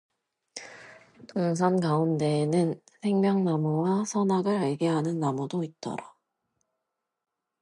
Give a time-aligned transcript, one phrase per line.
[1.27, 6.15] 동산 가운데에는 생명나무와 선악을 알게하는 나무도 있더라